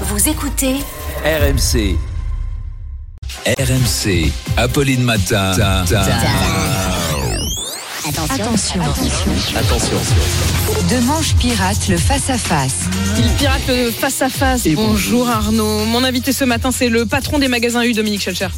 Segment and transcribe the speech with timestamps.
[0.00, 0.74] Vous écoutez
[1.24, 1.96] RMC.
[3.46, 4.32] RMC.
[4.56, 5.52] Apolline Matin.
[8.34, 8.80] Attention.
[9.56, 9.98] Attention.
[10.90, 12.74] De manche pirate le face-à-face.
[13.18, 14.66] Il pirate le face-à-face.
[14.66, 15.84] Et bonjour Arnaud.
[15.84, 18.48] Mon invité ce matin, c'est le patron des magasins U, Dominique Schelcher.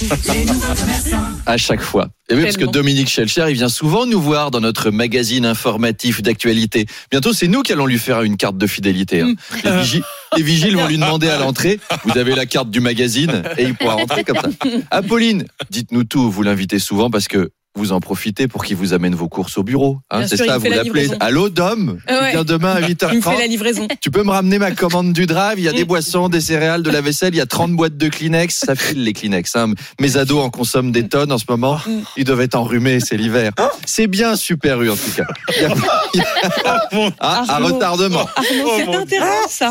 [1.46, 2.08] à chaque fois.
[2.28, 2.64] Et oui, parce que.
[2.64, 6.86] Dominique Schelcher, il vient souvent nous voir dans notre magazine informatif d'actualité.
[7.10, 9.20] Bientôt, c'est nous qui allons lui faire une carte de fidélité.
[9.20, 9.34] hein.
[9.64, 10.02] Les, vigi-
[10.36, 13.74] les vigiles vont lui demander à l'entrée, vous avez la carte du magazine, et il
[13.74, 14.48] pourra rentrer comme ça.
[14.90, 19.14] Apolline, dites-nous tout, vous l'invitez souvent parce que vous en profitez pour qu'il vous amène
[19.14, 19.98] vos courses au bureau.
[20.10, 20.26] hein.
[20.28, 20.82] C'est ça, vous la l'appelez.
[20.84, 21.16] livraison.
[21.20, 22.14] Allô, Dom ouais.
[22.28, 23.48] Il vient demain à Il me fait la 8h30.
[23.48, 23.88] livraison.
[24.00, 26.82] Tu peux me ramener ma commande du drive Il y a des boissons, des céréales,
[26.82, 27.34] de la vaisselle.
[27.34, 28.54] Il y a 30 boîtes de Kleenex.
[28.54, 29.56] Ça file les Kleenex.
[29.56, 29.72] hein.
[30.00, 31.80] Mes ados en consomment des tonnes en ce moment.
[32.16, 33.00] Ils doivent être enrhumés.
[33.00, 33.50] C'est l'hiver.
[33.86, 35.26] C'est bien Super U en tout cas.
[35.56, 35.74] Il y a-
[36.14, 37.74] il y a- Ah, à Arnaud.
[37.74, 38.26] retardement.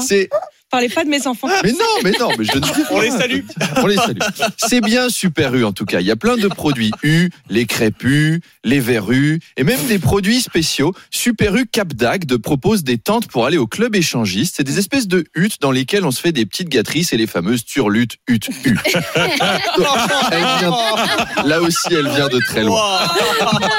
[0.06, 0.30] C'est
[0.74, 1.48] C'est Parlez pas de mes enfants.
[1.64, 3.04] mais non, mais non, mais je ne dis On pas.
[3.04, 3.42] les salue.
[3.78, 4.18] On les salue.
[4.58, 6.00] C'est bien Super U en tout cas.
[6.00, 9.80] Il y a plein de produits U, les crêpes U, les verres U et même
[9.88, 10.92] des produits spéciaux.
[11.12, 14.56] Super U Cap d'Agde propose des tentes pour aller au club échangiste.
[14.58, 17.04] C'est des espèces de huttes dans lesquelles on se fait des petites gâteries.
[17.04, 18.76] C'est les fameuses turlutes huttes U.
[21.46, 22.98] Là aussi, elle vient de très loin.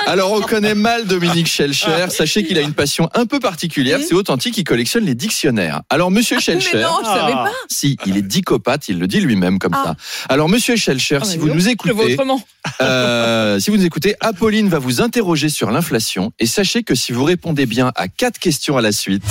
[0.06, 2.06] Alors, on connaît mal Dominique Schelcher.
[2.10, 3.98] Sachez qu'il a une passion un peu particulière.
[4.06, 4.56] C'est authentique.
[4.58, 5.82] Il collectionne les dictionnaires.
[5.90, 6.83] Alors, Monsieur Mais Schelcher.
[6.84, 7.50] Non, je savais pas.
[7.70, 9.94] Si, il est dicopathe, il le dit lui-même comme ça.
[10.28, 12.42] Alors, monsieur Schelcher, Ah, si bah, vous nous donc, Je le vois écoutez, autrement.
[12.80, 17.12] Euh, si vous nous écoutez, Apolline va vous interroger sur l'inflation et sachez que si
[17.12, 19.22] vous répondez bien à quatre questions à la suite,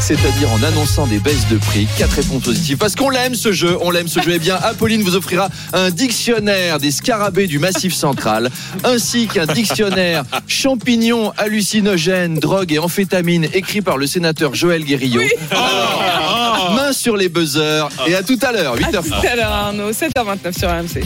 [0.00, 3.76] c'est-à-dire en annonçant des baisses de prix, quatre réponses positives, parce qu'on l'aime ce jeu,
[3.82, 7.94] on l'aime ce jeu, eh bien, Apolline vous offrira un dictionnaire des scarabées du Massif
[7.94, 8.50] Central,
[8.84, 15.22] ainsi qu'un dictionnaire champignons hallucinogènes, drogue et amphétamines, écrit par le sénateur Joël Guérillo.
[15.50, 19.26] Alors, main sur les buzzers et à tout à l'heure, 8h30.
[19.26, 21.04] Alors Arnaud, 7h29 sur RMC.